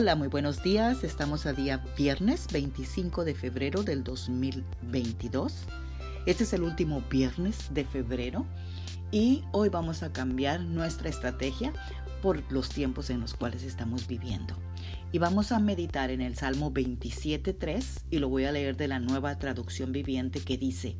Hola, 0.00 0.14
muy 0.14 0.28
buenos 0.28 0.62
días. 0.62 1.02
Estamos 1.02 1.44
a 1.44 1.52
día 1.52 1.84
viernes 1.96 2.46
25 2.52 3.24
de 3.24 3.34
febrero 3.34 3.82
del 3.82 4.04
2022. 4.04 5.64
Este 6.24 6.44
es 6.44 6.52
el 6.52 6.62
último 6.62 7.02
viernes 7.10 7.74
de 7.74 7.84
febrero 7.84 8.46
y 9.10 9.42
hoy 9.50 9.70
vamos 9.70 10.04
a 10.04 10.12
cambiar 10.12 10.60
nuestra 10.60 11.08
estrategia 11.08 11.72
por 12.22 12.40
los 12.52 12.68
tiempos 12.68 13.10
en 13.10 13.18
los 13.20 13.34
cuales 13.34 13.64
estamos 13.64 14.06
viviendo. 14.06 14.54
Y 15.10 15.18
vamos 15.18 15.50
a 15.50 15.58
meditar 15.58 16.12
en 16.12 16.20
el 16.20 16.36
Salmo 16.36 16.72
27.3 16.72 18.02
y 18.08 18.18
lo 18.20 18.28
voy 18.28 18.44
a 18.44 18.52
leer 18.52 18.76
de 18.76 18.86
la 18.86 19.00
nueva 19.00 19.36
traducción 19.40 19.90
viviente 19.90 20.38
que 20.38 20.56
dice, 20.56 20.94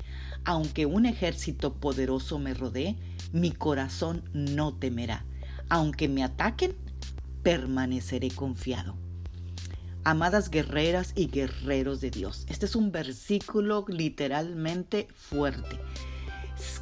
aunque 0.45 0.87
un 0.87 1.07
ejército 1.07 1.73
poderoso 1.75 2.41
me 2.41 2.53
rodee, 2.53 2.97
mi 3.31 3.53
corazón 3.53 4.29
no 4.33 4.75
temerá. 4.75 5.25
Aunque 5.69 6.09
me 6.09 6.25
ataquen, 6.25 6.75
permaneceré 7.49 8.31
confiado. 8.31 8.95
Amadas 10.05 10.51
guerreras 10.51 11.15
y 11.17 11.29
guerreros 11.29 12.03
de 12.03 12.11
Dios, 12.11 12.45
este 12.51 12.67
es 12.67 12.77
un 12.77 12.93
versículo 12.93 13.87
literalmente 13.89 15.09
fuerte. 15.15 15.81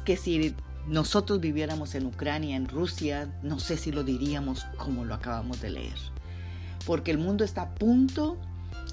Que 0.03 0.17
si 0.17 0.53
nosotros 0.85 1.39
viviéramos 1.39 1.95
en 1.95 2.05
Ucrania, 2.05 2.57
en 2.57 2.67
Rusia, 2.67 3.33
no 3.43 3.61
sé 3.61 3.77
si 3.77 3.93
lo 3.93 4.03
diríamos 4.03 4.65
como 4.75 5.05
lo 5.05 5.13
acabamos 5.13 5.61
de 5.61 5.69
leer. 5.69 5.97
Porque 6.85 7.11
el 7.11 7.17
mundo 7.17 7.45
está 7.45 7.61
a 7.61 7.75
punto 7.75 8.37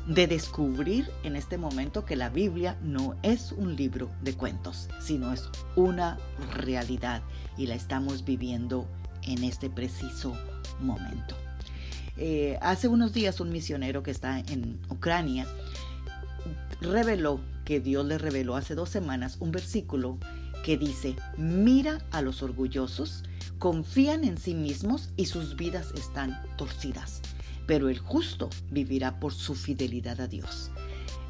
de 0.06 0.28
descubrir 0.28 1.10
en 1.24 1.34
este 1.34 1.58
momento 1.58 2.04
que 2.04 2.14
la 2.14 2.28
Biblia 2.28 2.78
no 2.84 3.16
es 3.24 3.50
un 3.50 3.74
libro 3.74 4.08
de 4.22 4.34
cuentos, 4.34 4.88
sino 5.00 5.32
es 5.32 5.48
una 5.74 6.18
realidad 6.52 7.24
y 7.58 7.66
la 7.66 7.74
estamos 7.74 8.24
viviendo 8.24 8.86
en 9.22 9.42
este 9.42 9.68
preciso 9.70 10.36
momento. 10.78 11.34
Eh, 12.16 12.58
hace 12.62 12.88
unos 12.88 13.12
días 13.12 13.40
un 13.40 13.50
misionero 13.50 14.02
que 14.02 14.12
está 14.12 14.38
en 14.38 14.78
Ucrania 14.88 15.46
reveló 16.80 17.40
que 17.64 17.80
Dios 17.80 18.06
le 18.06 18.18
reveló 18.18 18.56
hace 18.56 18.74
dos 18.74 18.90
semanas 18.90 19.38
un 19.40 19.50
versículo 19.50 20.18
que 20.64 20.76
dice, 20.76 21.16
mira 21.36 21.98
a 22.10 22.22
los 22.22 22.42
orgullosos, 22.42 23.24
confían 23.58 24.24
en 24.24 24.38
sí 24.38 24.54
mismos 24.54 25.10
y 25.16 25.26
sus 25.26 25.56
vidas 25.56 25.92
están 25.94 26.40
torcidas, 26.56 27.20
pero 27.66 27.88
el 27.88 27.98
justo 27.98 28.48
vivirá 28.70 29.20
por 29.20 29.34
su 29.34 29.54
fidelidad 29.54 30.20
a 30.20 30.26
Dios. 30.26 30.70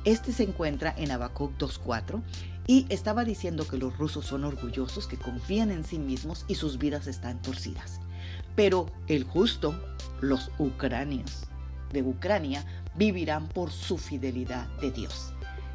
Este 0.05 0.33
se 0.33 0.44
encuentra 0.44 0.94
en 0.97 1.11
Habacuc 1.11 1.56
2.4 1.59 2.22
y 2.66 2.87
estaba 2.91 3.25
diciendo 3.25 3.66
que 3.66 3.78
los 3.78 3.97
rusos 3.98 4.27
son 4.27 4.44
orgullosos, 4.44 5.06
que 5.06 5.16
confían 5.16 5.70
en 5.70 5.84
sí 5.84 5.98
mismos 5.98 6.44
y 6.47 6.55
sus 6.55 6.78
vidas 6.78 7.06
están 7.06 7.41
torcidas. 7.42 8.00
Pero 8.55 8.87
el 9.09 9.25
justo, 9.25 9.75
los 10.20 10.51
ucranios 10.59 11.47
de 11.93 12.03
Ucrania, 12.03 12.65
vivirán 12.97 13.48
por 13.48 13.70
su 13.70 13.98
fidelidad 13.98 14.69
de 14.81 14.91
Dios. 14.91 15.33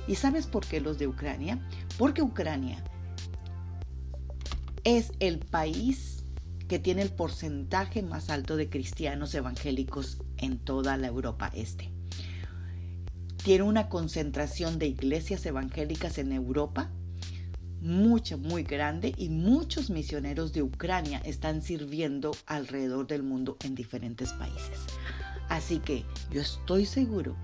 ¿Y 0.08 0.16
sabes 0.16 0.48
por 0.48 0.66
qué 0.66 0.82
los 0.82 1.00
de 1.00 1.08
Ucrania? 1.08 1.60
Porque 1.98 2.22
Ucrania 2.22 2.84
es 4.84 5.12
el 5.20 5.40
país 5.40 6.24
que 6.68 6.80
tiene 6.80 7.02
el 7.02 7.12
porcentaje 7.12 8.04
más 8.04 8.30
alto 8.30 8.56
de 8.56 8.70
cristianos 8.70 9.34
evangélicos 9.34 10.22
en 10.38 10.60
toda 10.60 10.98
la 10.98 11.08
Europa 11.08 11.52
Este. 11.54 11.92
Tiene 13.44 13.64
una 13.64 13.90
concentración 13.90 14.78
de 14.78 14.88
iglesias 14.88 15.46
evangélicas 15.46 16.18
en 16.18 16.32
Europa 16.32 16.92
mucha, 17.82 18.38
muy 18.38 18.64
grande 18.64 19.14
y 19.18 19.30
muchos 19.30 19.90
misioneros 19.90 20.54
de 20.54 20.64
Ucrania 20.64 21.22
están 21.26 21.62
sirviendo 21.62 22.32
alrededor 22.46 23.08
del 23.08 23.24
mundo 23.24 23.58
en 23.64 23.76
diferentes 23.76 24.34
países. 24.34 24.80
Así 25.48 25.80
que 25.80 26.06
yo 26.32 26.42
estoy 26.42 26.86
seguro 26.86 27.36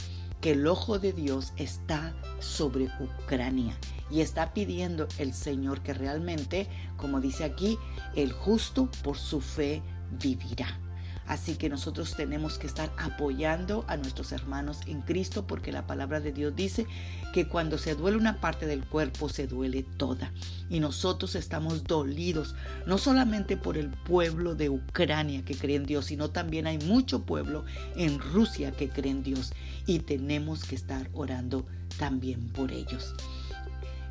que 0.42 0.52
el 0.52 0.68
ojo 0.68 1.00
de 1.00 1.12
Dios 1.12 1.54
está 1.58 2.14
sobre 2.40 2.90
Ucrania 3.00 3.76
y 4.12 4.22
está 4.22 4.54
pidiendo 4.54 5.08
el 5.18 5.34
Señor 5.34 5.82
que 5.82 5.94
realmente, 5.94 6.68
como 6.98 7.20
dice 7.20 7.44
aquí, 7.44 7.78
el 8.16 8.32
justo 8.32 8.90
por 9.04 9.18
su 9.18 9.42
fe 9.42 9.82
vivirá. 10.22 10.85
Así 11.28 11.56
que 11.56 11.70
nosotros 11.70 12.16
tenemos 12.16 12.60
que 12.60 12.68
estar 12.68 12.92
apoyando 12.98 13.84
a 13.88 13.98
nuestros 13.98 14.32
hermanos 14.32 14.80
en 14.86 15.02
Cristo 15.02 15.48
porque 15.48 15.72
la 15.72 15.88
palabra 15.88 16.20
de 16.20 16.32
Dios 16.32 16.56
dice 16.56 16.86
que 17.34 17.48
cuando 17.48 17.80
se 17.80 17.96
duele 17.96 18.18
una 18.18 18.40
parte 18.40 18.68
del 18.68 18.84
cuerpo 18.84 19.28
se 19.28 19.48
duele 19.48 19.84
toda. 19.98 20.32
Y 20.70 20.80
nosotros 20.80 21.34
estamos 21.36 21.84
dolidos 21.84 22.54
no 22.86 23.00
solamente 23.00 23.58
por 23.58 23.78
el 23.78 23.90
pueblo 23.90 24.54
de 24.54 24.70
Ucrania 24.70 25.44
que 25.44 25.56
cree 25.56 25.78
en 25.78 25.86
Dios, 25.86 26.06
sino 26.06 26.30
también 26.30 26.68
hay 26.68 26.78
mucho 26.78 27.24
pueblo 27.24 27.66
en 27.96 28.20
Rusia 28.20 28.72
que 28.72 28.90
cree 28.90 29.12
en 29.12 29.24
Dios 29.24 29.54
y 29.88 30.00
tenemos 30.00 30.64
que 30.64 30.76
estar 30.76 31.10
orando 31.14 31.66
también 31.98 32.50
por 32.50 32.72
ellos. 32.72 33.16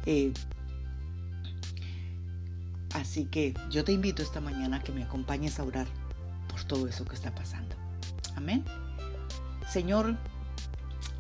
Eh, 0.06 0.32
así 2.92 3.24
que 3.26 3.54
yo 3.70 3.84
te 3.84 3.92
invito 3.92 4.20
esta 4.20 4.40
mañana 4.40 4.78
a 4.78 4.82
que 4.82 4.92
me 4.92 5.04
acompañes 5.04 5.60
a 5.60 5.64
orar 5.64 5.86
por 6.54 6.62
todo 6.62 6.86
eso 6.86 7.04
que 7.04 7.16
está 7.16 7.34
pasando. 7.34 7.74
Amén. 8.36 8.64
Señor, 9.68 10.16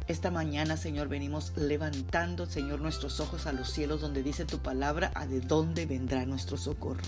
esta 0.06 0.30
mañana, 0.30 0.76
Señor, 0.76 1.08
venimos 1.08 1.52
levantando, 1.56 2.44
Señor, 2.44 2.80
nuestros 2.80 3.20
ojos 3.20 3.46
a 3.46 3.54
los 3.54 3.70
cielos 3.70 4.02
donde 4.02 4.22
dice 4.22 4.44
tu 4.44 4.58
palabra, 4.58 5.10
a 5.14 5.26
de 5.26 5.40
dónde 5.40 5.86
vendrá 5.86 6.26
nuestro 6.26 6.58
socorro. 6.58 7.02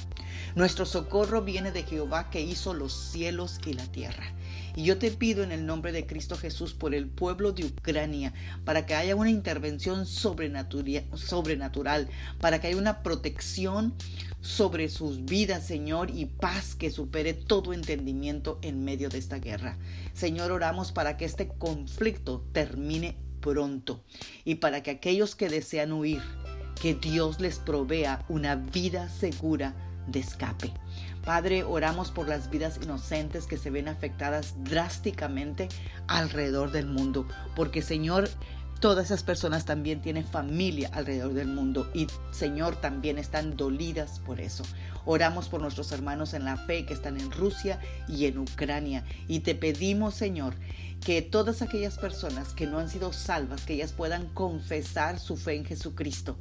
Nuestro 0.55 0.87
socorro 0.87 1.43
viene 1.43 1.73
de 1.73 1.83
Jehová 1.83 2.31
que 2.31 2.41
hizo 2.41 2.73
los 2.73 2.95
cielos 2.95 3.61
y 3.67 3.75
la 3.75 3.85
tierra. 3.85 4.25
Y 4.75 4.85
yo 4.85 4.97
te 4.97 5.11
pido 5.11 5.43
en 5.43 5.53
el 5.53 5.67
nombre 5.67 5.93
de 5.93 6.07
Cristo 6.07 6.39
Jesús 6.39 6.73
por 6.73 6.95
el 6.95 7.09
pueblo 7.09 7.53
de 7.53 7.67
Ucrania, 7.67 8.33
para 8.65 8.87
que 8.87 8.95
haya 8.95 9.15
una 9.15 9.31
intervención 9.31 10.07
sobrenatural, 10.07 12.09
para 12.41 12.61
que 12.61 12.69
haya 12.69 12.79
una 12.79 13.03
protección 13.03 13.95
sobre 14.41 14.89
sus 14.89 15.25
vidas, 15.25 15.67
Señor, 15.67 16.11
y 16.11 16.27
paz 16.27 16.75
que 16.75 16.91
supere 16.91 17.35
todo 17.35 17.73
entendimiento 17.73 18.59
en 18.63 18.85
medio 18.85 19.09
de 19.09 19.19
esta 19.19 19.39
guerra. 19.39 19.77
Señor, 20.15 20.53
oramos 20.53 20.93
para 20.93 21.17
que 21.17 21.25
este 21.25 21.49
conflicto 21.49 22.45
termine 22.53 22.86
pronto 23.41 24.03
y 24.45 24.57
para 24.57 24.83
que 24.83 24.91
aquellos 24.91 25.35
que 25.35 25.49
desean 25.49 25.93
huir, 25.93 26.23
que 26.81 26.95
Dios 26.95 27.41
les 27.41 27.59
provea 27.59 28.25
una 28.29 28.57
vida 28.57 29.09
segura 29.09 29.75
de 30.07 30.21
escape. 30.21 30.73
Padre, 31.25 31.65
oramos 31.65 32.11
por 32.11 32.29
las 32.29 32.51
vidas 32.51 32.79
inocentes 32.83 33.47
que 33.47 33.57
se 33.57 33.71
ven 33.71 33.89
afectadas 33.89 34.55
drásticamente 34.63 35.69
alrededor 36.07 36.71
del 36.71 36.87
mundo, 36.87 37.27
porque 37.57 37.83
Señor, 37.83 38.29
Todas 38.81 39.07
esas 39.07 39.23
personas 39.23 39.65
también 39.65 40.03
tienen 40.03 40.27
familia 40.27 40.91
alrededor 40.93 41.33
del 41.33 41.49
mundo 41.49 41.91
y 41.95 42.09
Señor 42.31 42.77
también 42.77 43.19
están 43.19 43.57
dolidas 43.57 44.21
por 44.21 44.39
eso. 44.39 44.65
Oramos 45.07 45.49
por 45.49 45.63
nuestros 45.63 45.93
hermanos 45.93 46.35
en 46.35 46.45
la 46.45 46.59
fe 46.59 46.85
que 46.85 46.93
están 46.93 47.19
en 47.19 47.31
Rusia 47.31 47.81
y 48.07 48.27
en 48.27 48.39
Ucrania 48.39 49.05
y 49.29 49.41
te 49.41 49.55
pedimos 49.55 50.15
Señor 50.15 50.55
que 51.05 51.23
todas 51.23 51.63
aquellas 51.63 51.97
personas 51.97 52.53
que 52.53 52.67
no 52.67 52.79
han 52.79 52.91
sido 52.91 53.13
salvas, 53.13 53.65
que 53.65 53.75
ellas 53.75 53.93
puedan 53.93 54.27
confesar 54.27 55.21
su 55.21 55.37
fe 55.37 55.55
en 55.55 55.65
Jesucristo. 55.65 56.37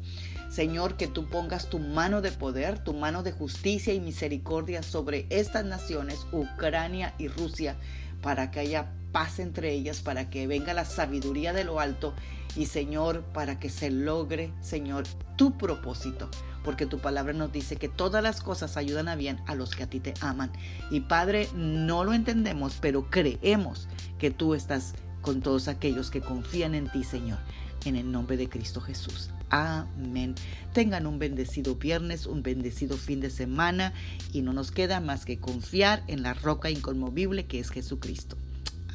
Señor, 0.50 0.98
que 0.98 1.08
tú 1.08 1.30
pongas 1.30 1.70
tu 1.70 1.80
mano 1.80 2.22
de 2.22 2.32
poder, 2.32 2.84
tu 2.84 2.94
mano 2.94 3.24
de 3.24 3.32
justicia 3.32 3.94
y 3.94 4.00
misericordia 4.00 4.84
sobre 4.84 5.26
estas 5.30 5.66
naciones, 5.66 6.26
Ucrania 6.32 7.14
y 7.18 7.28
Rusia, 7.28 7.76
para 8.22 8.52
que 8.52 8.62
haya 8.62 8.92
paz 9.16 9.40
entre 9.40 9.72
ellas, 9.72 10.02
para 10.02 10.30
que 10.30 10.46
venga 10.46 10.74
la 10.74 10.84
sabiduría 10.84 11.54
de 11.54 11.64
lo 11.64 11.80
alto 11.80 12.14
y 12.58 12.66
Señor, 12.66 13.22
para 13.34 13.60
que 13.60 13.70
se 13.70 13.90
logre, 13.90 14.52
Señor, 14.60 15.06
tu 15.38 15.58
propósito. 15.58 16.30
Porque 16.66 16.86
tu 16.86 17.00
palabra 17.00 17.32
nos 17.32 17.50
dice 17.54 17.78
que 17.78 17.88
todas 17.88 18.22
las 18.22 18.42
cosas 18.42 18.76
ayudan 18.76 19.08
a 19.08 19.16
bien 19.16 19.40
a 19.48 19.56
los 19.56 19.74
que 19.74 19.84
a 19.84 19.90
ti 19.90 20.02
te 20.02 20.14
aman. 20.20 20.52
Y 20.92 21.00
Padre, 21.00 21.48
no 21.56 22.04
lo 22.04 22.12
entendemos, 22.12 22.78
pero 22.82 23.10
creemos 23.10 23.88
que 24.20 24.32
tú 24.32 24.54
estás 24.54 24.96
con 25.22 25.40
todos 25.40 25.70
aquellos 25.70 26.12
que 26.12 26.20
confían 26.20 26.76
en 26.76 26.92
ti, 26.92 27.06
Señor. 27.06 27.40
En 27.86 27.96
el 27.96 28.12
nombre 28.12 28.36
de 28.36 28.50
Cristo 28.50 28.82
Jesús. 28.82 29.30
Amén. 29.50 30.36
Tengan 30.74 31.08
un 31.08 31.20
bendecido 31.20 31.76
viernes, 31.76 32.26
un 32.26 32.44
bendecido 32.44 32.98
fin 32.98 33.22
de 33.22 33.30
semana 33.30 33.94
y 34.34 34.42
no 34.42 34.52
nos 34.52 34.72
queda 34.72 35.00
más 35.00 35.24
que 35.24 35.40
confiar 35.40 36.04
en 36.08 36.22
la 36.22 36.34
roca 36.34 36.70
inconmovible 36.70 37.46
que 37.46 37.62
es 37.62 37.70
Jesucristo. 37.70 38.36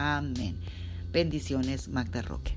Amén. 0.01 0.57
Bendiciones, 1.13 1.89
Magda 1.89 2.23
Roque. 2.23 2.57